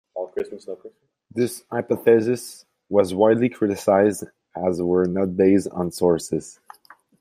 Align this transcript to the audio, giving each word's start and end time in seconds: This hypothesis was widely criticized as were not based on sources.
This 1.29 1.63
hypothesis 1.71 2.65
was 2.89 3.13
widely 3.13 3.49
criticized 3.49 4.23
as 4.55 4.81
were 4.81 5.05
not 5.05 5.37
based 5.37 5.67
on 5.69 5.91
sources. 5.91 6.59